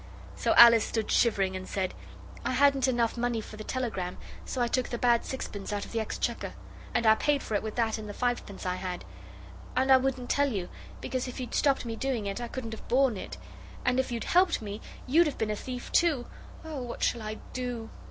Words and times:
So 0.35 0.55
Alice 0.57 0.83
stood 0.83 1.11
shivering 1.11 1.55
and 1.55 1.67
said 1.69 1.93
'I 2.43 2.53
hadn't 2.53 2.87
enough 2.87 3.17
money 3.17 3.39
for 3.39 3.55
the 3.55 3.63
telegram, 3.63 4.17
so 4.45 4.59
I 4.59 4.67
took 4.67 4.89
the 4.89 4.97
bad 4.97 5.23
sixpence 5.25 5.71
out 5.71 5.85
of 5.85 5.91
the 5.91 5.99
exchequer. 5.99 6.53
And 6.91 7.05
I 7.05 7.13
paid 7.13 7.43
for 7.43 7.53
it 7.53 7.61
with 7.61 7.75
that 7.75 7.99
and 7.99 8.09
the 8.09 8.13
fivepence 8.15 8.65
I 8.65 8.77
had. 8.77 9.05
And 9.75 9.91
I 9.91 9.97
wouldn't 9.97 10.31
tell 10.31 10.51
you, 10.51 10.69
because 11.01 11.27
if 11.27 11.39
you'd 11.39 11.53
stopped 11.53 11.85
me 11.85 11.95
doing 11.95 12.25
it 12.25 12.41
I 12.41 12.47
couldn't 12.47 12.73
have 12.73 12.87
borne 12.87 13.15
it; 13.15 13.37
and 13.85 13.99
if 13.99 14.11
you'd 14.11 14.23
helped 14.23 14.59
me 14.59 14.81
you'd 15.05 15.27
have 15.27 15.37
been 15.37 15.51
a 15.51 15.55
thief 15.55 15.91
too. 15.91 16.25
Oh, 16.65 16.81
what 16.81 17.03
shall 17.03 17.21
I 17.21 17.35
do? 17.53 17.91